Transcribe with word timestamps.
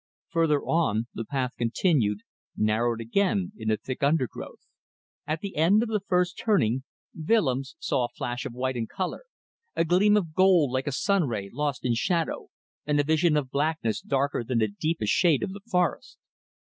Further 0.29 0.61
on, 0.63 1.05
the 1.13 1.23
path 1.23 1.51
continued, 1.59 2.21
narrowed 2.57 2.99
again 2.99 3.51
in 3.55 3.67
the 3.67 3.77
thick 3.77 4.01
undergrowth. 4.01 4.61
At 5.27 5.41
the 5.41 5.55
end 5.55 5.83
of 5.83 5.89
the 5.89 5.99
first 5.99 6.39
turning 6.39 6.81
Willems 7.15 7.75
saw 7.77 8.05
a 8.05 8.09
flash 8.17 8.43
of 8.43 8.53
white 8.53 8.75
and 8.75 8.89
colour, 8.89 9.25
a 9.75 9.85
gleam 9.85 10.17
of 10.17 10.33
gold 10.33 10.71
like 10.71 10.87
a 10.87 10.91
sun 10.91 11.27
ray 11.27 11.51
lost 11.53 11.85
in 11.85 11.93
shadow, 11.93 12.47
and 12.83 12.99
a 12.99 13.03
vision 13.03 13.37
of 13.37 13.51
blackness 13.51 14.01
darker 14.01 14.43
than 14.43 14.57
the 14.57 14.67
deepest 14.69 15.13
shade 15.13 15.43
of 15.43 15.53
the 15.53 15.61
forest. 15.69 16.17